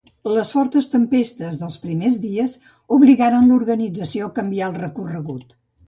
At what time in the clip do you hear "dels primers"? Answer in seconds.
1.59-2.17